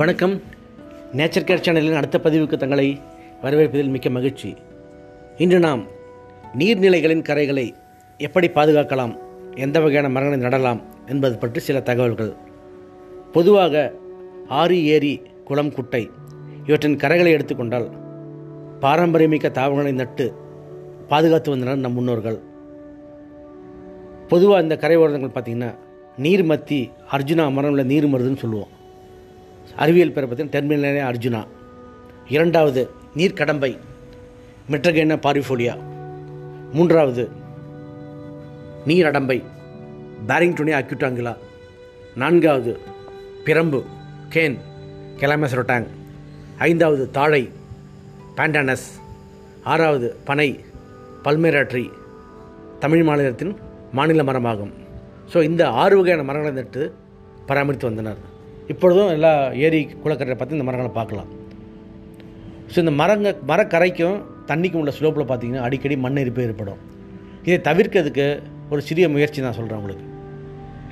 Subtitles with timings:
[0.00, 0.34] வணக்கம்.
[1.18, 3.00] Nature care சேனலின் அடுத்த பதிவுக்கு தங்களை
[3.42, 4.56] வரவேற்பதில் மிக்க மகிழ்ச்சி.
[5.36, 5.82] இன்று நாம்
[6.58, 7.64] நீர்நிலைகளின் கரைகளை
[8.18, 9.14] எப்படி பாதுகாக்கலாம்
[9.64, 12.32] எந்த வகையான மரங்களை நடலாம் என்பது பற்றி சில தகவல்கள்.
[13.32, 13.92] பொதுவாக
[14.60, 16.02] ஆறு ஏரி குளம் குட்டை
[16.66, 17.90] இவற்றின் கரைகளை எடுத்துக்கொண்டால்
[18.86, 20.28] பாரம்பரியமிக்க தாவரங்களை நட்டு
[21.12, 22.40] பாதுகாத்து வந்தனர் நம் முன்னோர்கள்.
[24.28, 25.74] பொதுவாக இந்த கரை ஓரங்கள் பார்த்திங்கன்னா
[26.26, 28.72] நீர்மத்தி அர்ஜுனா மரம்ல நீர் மருதுன்னு சொல்லுவோம்.
[29.76, 31.46] அறிவியல் பேரை பார்த்தீங்கன்னா டெர்மினலே அர்ஜுனா.
[32.28, 33.78] இரண்டாவது நீர்க்கடம்பை.
[34.70, 35.78] மெட்ரகேன பாரிஃபோலியா.
[36.72, 37.30] மூன்றாவது
[38.86, 39.44] நீரடம்பை.
[40.26, 41.36] பேரிங்டோனி அக்யூட்டாங்கிலா
[42.14, 42.78] நான்காவது
[43.44, 43.84] பிரம்பு.
[44.28, 44.58] கேன்.
[45.16, 45.86] கெலாமசரோட்டாங்
[46.58, 47.52] ஐந்தாவது தாழை.
[48.36, 48.88] பேண்டானஸ்
[49.64, 50.64] ஆறாவது பனை.
[51.24, 51.90] பல்மேராட்ரி
[52.78, 53.56] தமிழ் மாநிலத்தின்
[53.92, 54.72] மாநில மரமாகும்.
[55.32, 56.94] ஸோ இந்த ஆறு வகையான மரங்களை நட்டு
[57.46, 58.36] பராமரித்து வந்தனர்.
[58.72, 59.32] இப்பொழுதும் எல்லா
[59.66, 61.30] ஏரி குளக்கரையை பார்த்து இந்த மரங்களை பார்க்கலாம்.
[62.72, 64.18] ஸோ இந்த மரங்க மரக்கரைக்கும்
[64.50, 66.80] தண்ணிக்கும் உள்ள ஸ்லோப்பில் பார்த்தீங்கன்னா அடிக்கடி மண் எரிப்பு ஏற்படும்.
[67.46, 68.26] இதை தவிர்க்கிறதுக்கு
[68.72, 70.04] ஒரு சிறிய முயற்சி நான் சொல்கிறேன் உங்களுக்கு.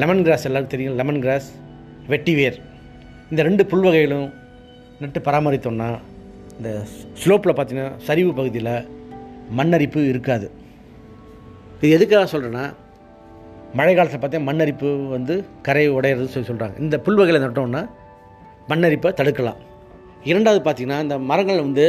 [0.00, 1.48] லெமன் கிராஸ் எல்லாருக்கும் தெரியும் லெமன் கிராஸ்
[2.12, 2.58] வெட்டிவேர்
[3.30, 4.28] இந்த ரெண்டு புல் வகைகளும்
[5.02, 5.88] நட்டு பராமரித்தோம்னா
[6.58, 6.70] இந்த
[7.22, 8.74] ஸ்லோப்பில் பார்த்தீங்கன்னா சரிவு பகுதியில்
[9.58, 10.46] மண்ணரிப்பு இருக்காது.
[11.78, 12.66] இது எதுக்காக சொல்கிறேன்னா
[13.78, 15.34] மழை காலத்தில் பார்த்தா மண்ணரிப்பு வந்து
[15.66, 17.82] கரை உடையிறது சொல்லி சொல்கிறாங்க இந்த புல்வகைகளை நட்டோம்னா
[18.68, 19.60] மண்ணரிப்பை தடுக்கலாம்.
[20.30, 21.84] இரண்டாவது பார்த்திங்கன்னா இந்த மரங்கள் வந்து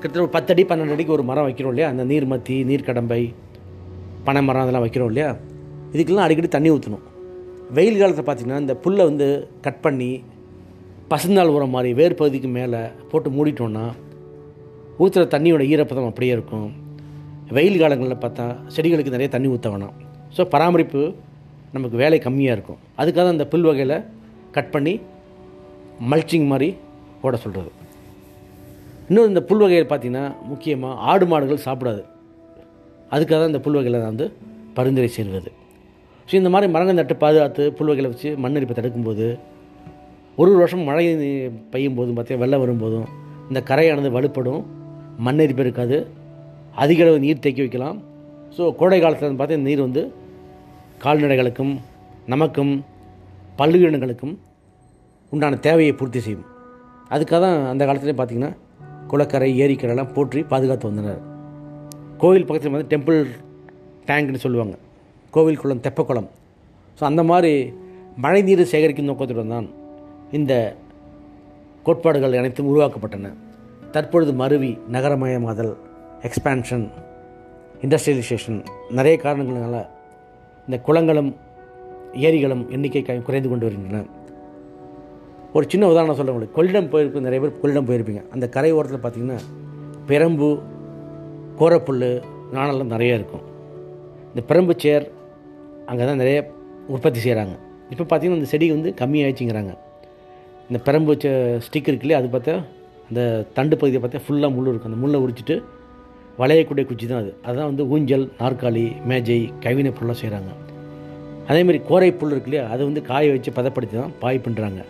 [0.00, 1.88] கிட்டத்தட்ட ஒரு பத்தடி பன்னெண்டு அடிக்கு ஒரு மரம் வைக்கிறோம் இல்லையா?
[1.92, 3.22] அந்த நீர்மத்தி நீர்க்கடம்பை
[4.24, 5.30] பனை மரம் அதெல்லாம் வைக்கிறோம் இல்லையா?
[5.92, 7.06] இதுக்கெல்லாம் அடிக்கடி தண்ணி ஊற்றணும்
[7.76, 10.10] வெயில் காலத்தில் பார்த்திங்கன்னா இந்த புல்லை வந்து கட் பண்ணி
[11.10, 13.84] பசுந்தாள் உரம் மாதிரி வேர் பகுதிக்கு மேலே போட்டு மூடிட்டோன்னா
[14.98, 16.68] ஊற்றுற தண்ணியோட ஈரப்பதம் அப்படியே இருக்கும்.
[17.56, 19.96] வெயில் காலங்களில் பார்த்தா செடிகளுக்கு நிறைய தண்ணி ஊற்ற வேணாம்.
[20.36, 21.00] ஸோ பராமரிப்பு
[21.74, 22.80] நமக்கு வேலை கம்மியாக இருக்கும்.
[23.00, 23.96] அதுக்காக தான் அந்த புல் வகையில்
[24.56, 24.94] கட் பண்ணி
[26.10, 26.68] மல்ச்சிங் மாதிரி
[27.22, 27.70] போட சொல்கிறது
[29.08, 32.02] இன்னும் இந்த புல் வகையில் பார்த்திங்கன்னா முக்கியமாக ஆடு மாடுகள் சாப்பிடாது.
[33.14, 34.26] அதுக்காக தான் இந்த புல் வகையில் நான் வந்து
[34.76, 35.50] பரிந்துரை செய்வது
[36.28, 39.26] ஸோ இந்த மாதிரி மரங்கள் நட்டு பாதுகாத்து புல் வகையில் வச்சு மண்ணரிப்பை தடுக்கும்போது
[40.40, 41.04] ஒரு ஒரு வருஷம் மழை
[41.72, 43.06] பெய்யும் போதும் பார்த்தீங்கன்னா வெள்ளம் வரும்போதும்
[43.50, 44.62] இந்த கரையானது வலுப்படும்
[45.26, 45.96] மண்ணரிப்பு இருக்காது
[46.82, 47.96] அதிக அளவு நீர் தேக்கி வைக்கலாம்.
[48.56, 50.02] ஸோ கோடை காலத்தில் பார்த்தீங்கன்னா நீர் வந்து
[51.04, 51.72] கால்நடைகளுக்கும்
[52.32, 52.72] நமக்கும்
[53.58, 54.34] பல்லுயிரினங்களுக்கும்
[55.32, 56.44] உண்டான தேவையை பூர்த்தி செய்யும்.
[57.14, 58.50] அதுக்காக தான் அந்த காலத்துலேயே பார்த்திங்கன்னா
[59.10, 61.20] குளக்கரை ஏரிக்கரைலாம் போற்றி பாதுகாத்து வந்தனர்.
[62.22, 63.18] கோவில் பக்கத்தில் வந்து டெம்பிள்
[64.08, 64.74] டேங்க்னு சொல்லுவாங்க.
[65.34, 66.28] கோவில் குளம் தெப்பக்குளம்.
[66.98, 67.52] ஸோ அந்த மாதிரி
[68.24, 69.68] மழை நீரை சேகரிக்கும் நோக்கத்துடன் தான்
[70.38, 70.52] இந்த
[71.86, 73.32] கோட்பாடுகள் அனைத்தும் உருவாக்கப்பட்டன.
[73.96, 75.72] தற்பொழுது மருவி நகரமயமாதல்
[76.28, 76.86] எக்ஸ்பேன்ஷன்
[77.84, 78.60] இண்டஸ்ட்ரியலைசேஷன்
[79.00, 79.90] நிறைய காரணங்களால்
[80.66, 81.30] இந்த குளங்களும்
[82.26, 84.04] ஏரிகளும் எண்ணிக்கை குறைந்து கொண்டு வருகின்றன.
[85.56, 86.56] ஒரு சின்ன உதாரணம் சொல்ல உங்களுக்கு.
[86.58, 88.22] கொள்ளிடம் போயிருப்ப நிறைய பேர் கொள்ளிடம் போயிருப்பீங்க.
[88.34, 89.38] அந்த கரை ஓரத்தில் பார்த்தீங்கன்னா
[90.10, 90.50] பெரம்பு
[91.60, 92.06] கோரப்புல்
[92.54, 93.44] நாணெல்லாம் நிறைய இருக்கும்.
[94.30, 95.04] இந்த பெரம்பு சேர்
[95.90, 96.38] அங்கே தான் நிறைய
[96.94, 97.54] உற்பத்தி செய்கிறாங்க
[97.92, 99.72] இப்போ பார்த்தீங்கன்னா இந்த செடி வந்து கம்மியாகிடுச்சிங்கிறாங்க
[100.68, 101.14] இந்த பெரம்பு
[101.66, 102.54] ஸ்டிக் இருக்கு இல்லையா அது பார்த்தா
[103.08, 103.20] அந்த
[103.56, 104.92] தண்டு பகுதியை பார்த்தா ஃபுல்லாக முள் இருக்கும்.
[104.92, 105.56] அந்த முள்ளை உரிச்சிட்டு
[106.38, 107.32] வளையக்கூடிய குச்சி தான் அது.
[107.46, 110.50] அதுதான் வந்து ஊஞ்சல் நாற்காலி மேஜை கைவினைப் பொருளாக செய்கிறாங்க
[111.48, 114.80] அதேமாதிரி கோரை புல் இருக்கு இல்லையா அதை வந்து காய வச்சு பதப்படுத்தி தான் பாய் பண்ணுறாங்க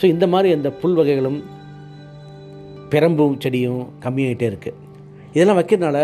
[0.00, 1.38] ஸோ இந்த மாதிரி அந்த புல் வகைகளும்
[2.92, 4.76] பெரம்பும் செடியும் கம்மியாகிட்டே இருக்குது
[5.34, 5.98] இதெல்லாம் வைக்கிறதுனால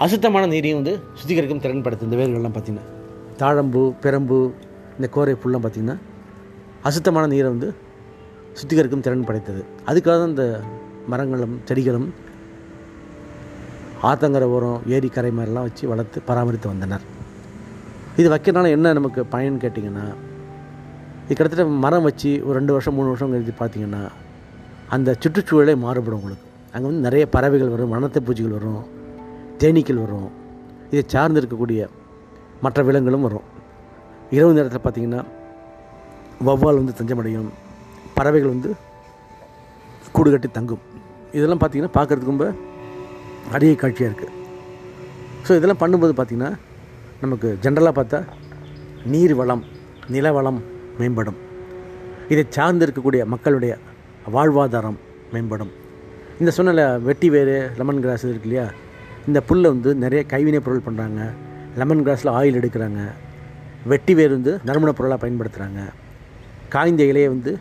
[0.00, 2.86] அசுத்தமான நீரையும் வந்து சுத்திகரிக்கும் திறன்படுத்து இந்த வேர்கள்லாம் பார்த்திங்கன்னா.
[3.38, 4.38] தாழம்பு பெரம்பு
[4.96, 5.96] இந்த கோரை புல்லாம் பார்த்திங்கன்னா
[6.82, 7.68] அசுத்தமான நீரை வந்து
[8.60, 9.62] சுத்திகரிக்கும் திறன் படைத்தது.
[9.86, 10.46] அதுக்காக தான் இந்த
[11.08, 12.08] மரங்களும் செடிகளும்
[14.08, 17.04] ஆத்தங்கரை ஓரம் ஏரி கரை மாதிரிலாம் வச்சு வளர்த்து பராமரித்து வந்தனர்.
[18.20, 20.04] இது வைக்கிறனால என்ன நமக்கு பயன் கேட்டிங்கன்னா
[21.24, 24.02] இது கிட்டத்தட்ட மரம் வச்சு ஒரு ரெண்டு வருஷம் மூணு வருஷம் கழித்து பார்த்தீங்கன்னா
[24.94, 26.46] அந்த சுற்றுச்சூழலே மாறுபடும் உங்களுக்கு.
[26.72, 28.84] அங்கே வந்து நிறைய பறவைகள் வரும் வனத்தை பூச்சிகள் வரும்
[29.62, 30.28] தேனீக்கள் வரும்
[30.92, 31.88] இதை சார்ந்து இருக்கக்கூடிய
[32.64, 33.46] மற்ற விலங்குகளும் வரும்.
[34.36, 35.20] இரவு நேரத்தில் பார்த்திங்கன்னா
[36.46, 37.50] வௌவால் வந்து தஞ்சமடையும்
[38.16, 38.70] பறவைகள் வந்து
[40.16, 40.82] கூடு கட்டி தங்கும்.
[41.36, 42.48] இதெல்லாம் பார்த்திங்கன்னா பார்க்குறதுக்கு ரொம்ப
[43.52, 44.34] அரிய காட்சியாக இருக்குது
[45.46, 46.50] ஸோ இதெல்லாம் பண்ணும்போது பார்த்திங்கன்னா
[47.20, 48.24] நமக்கு ஜென்ரலாக பார்த்தா
[49.04, 49.64] நீர் வளம்
[50.08, 50.62] நில வளம்
[50.98, 51.38] மேம்படும்.
[52.28, 53.78] இதை சார்ந்து இருக்கக்கூடிய மக்களுடைய
[54.32, 54.98] வாழ்வாதாரம்
[55.32, 55.70] மேம்படும்.
[56.40, 58.70] இந்த சூழ்நிலை வெட்டி வேறு லெமன் கிராஸ் இருக்கு இல்லையா?
[59.26, 61.20] இந்த புல்லை வந்து நிறைய கைவினைப் பொருள் பண்ணுறாங்க
[61.76, 63.00] லெமன் கிராஸில் ஆயில் எடுக்கிறாங்க.
[63.86, 65.80] வெட்டி வேர் வந்து நறுமணப் பொருளாக பயன்படுத்துகிறாங்க
[66.68, 67.58] காய்ந்த இலையை வந்து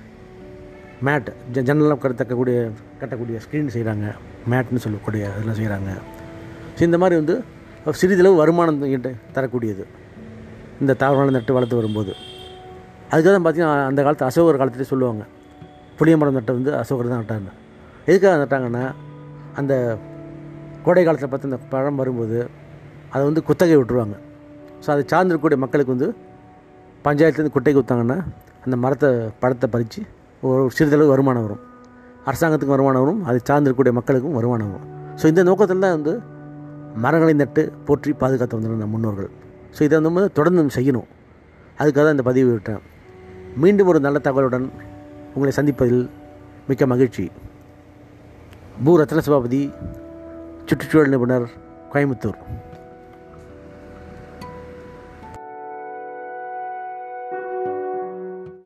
[1.05, 2.71] மேட் ஜன்னலாம் கட்டக்கூடிய
[3.01, 4.07] கட்டக்கூடிய ஸ்க்ரீன் செய்கிறாங்க
[4.51, 5.91] மேட்னு சொல்லக்கூடிய இதெல்லாம் செய்கிறாங்க
[6.77, 7.35] ஸோ இந்த மாதிரி வந்து
[7.99, 8.81] சிறிதளவு வருமானம்
[9.35, 9.83] தரக்கூடியது.
[10.81, 12.11] இந்த தாவரங்களை நட்டு வளர்த்து வரும்போது.
[13.11, 15.23] அதுக்காக தான் பார்த்திங்கன்னா அந்த காலத்து அசோகர் காலத்துலேயே சொல்லுவாங்க.
[15.99, 17.49] புளிய மரம் நட்டை வந்து அசோகர் தான் நட்டாங்க.
[18.09, 18.83] எதுக்காக நட்டாங்கன்னா
[19.59, 19.73] அந்த
[20.85, 22.39] கோடை காலத்தில் பார்த்து அந்த பழம் வரும்போது
[23.13, 24.17] அதை வந்து குத்தகை விட்டுருவாங்க.
[24.83, 26.09] ஸோ அதை சார்ந்திருக்கக்கூடிய மக்களுக்கு வந்து
[27.07, 28.19] பஞ்சாயத்துலேருந்து குட்டைக்கு விற்றாங்கன்னா
[28.65, 29.09] அந்த மரத்தை
[29.43, 30.01] பழத்தை பறித்து
[30.43, 31.63] ஒரு சிறிதளவு வருமானம் வரும்.
[32.29, 36.13] அரசாங்கத்துக்கும் வருமானம் வரும் அதை சார்ந்திருக்கக்கூடிய மக்களுக்கும் வருமானம் வரும் ஸோ இந்த நோக்கத்தில் தான் வந்து
[37.03, 39.29] மரங்களை நட்டு போற்றி பாதுகாத்து வந்திருந்த முன்னோர்கள்.
[39.75, 41.07] ஸோ இதை வந்து தொடர்ந்து நம்ம செய்யணும்.
[41.79, 42.81] அதுக்காக தான் இந்த பதிவு விட்டேன்.
[43.63, 44.65] மீண்டும் ஒரு நல்ல தகவலுடன்
[45.33, 46.05] உங்களை சந்திப்பதில்
[46.69, 47.25] மிக்க மகிழ்ச்சி.
[48.85, 49.61] பூ ரத்ன சபாபதி
[50.67, 51.45] சுற்றுச்சூழல் நிபுணர்
[51.93, 52.39] கோயம்புத்தூர்.